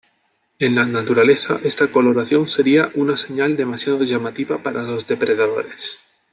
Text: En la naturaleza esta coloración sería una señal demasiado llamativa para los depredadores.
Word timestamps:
En 0.57 0.73
la 0.73 0.83
naturaleza 0.83 1.59
esta 1.63 1.91
coloración 1.91 2.49
sería 2.49 2.89
una 2.95 3.17
señal 3.17 3.55
demasiado 3.55 4.03
llamativa 4.03 4.57
para 4.63 4.81
los 4.81 5.05
depredadores. 5.05 5.99